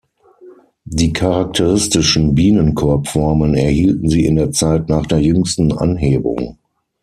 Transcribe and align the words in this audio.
Die 0.89 1.13
charakteristischen 1.13 2.33
"Bienenkorb"-Formen 2.33 3.53
erhielten 3.55 4.09
sie 4.09 4.25
in 4.25 4.35
der 4.35 4.51
Zeit 4.51 4.89
nach 4.89 5.05
der 5.05 5.19
jüngsten 5.21 5.71
Anhebung. 5.77 6.57